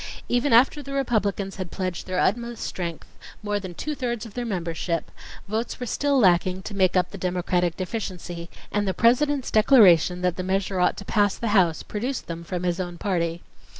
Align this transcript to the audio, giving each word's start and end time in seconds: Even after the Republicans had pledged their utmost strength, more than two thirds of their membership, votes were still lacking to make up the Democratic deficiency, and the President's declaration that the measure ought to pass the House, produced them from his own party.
Even 0.27 0.51
after 0.51 0.81
the 0.81 0.93
Republicans 0.93 1.57
had 1.57 1.69
pledged 1.69 2.07
their 2.07 2.17
utmost 2.19 2.63
strength, 2.63 3.07
more 3.43 3.59
than 3.59 3.75
two 3.75 3.93
thirds 3.93 4.25
of 4.25 4.33
their 4.33 4.47
membership, 4.47 5.11
votes 5.47 5.79
were 5.79 5.85
still 5.85 6.17
lacking 6.17 6.63
to 6.63 6.73
make 6.73 6.97
up 6.97 7.11
the 7.11 7.19
Democratic 7.19 7.77
deficiency, 7.77 8.49
and 8.71 8.87
the 8.87 8.95
President's 8.95 9.51
declaration 9.51 10.21
that 10.23 10.37
the 10.37 10.43
measure 10.43 10.79
ought 10.79 10.97
to 10.97 11.05
pass 11.05 11.35
the 11.35 11.49
House, 11.49 11.83
produced 11.83 12.25
them 12.25 12.43
from 12.43 12.63
his 12.63 12.79
own 12.79 12.97
party. 12.97 13.43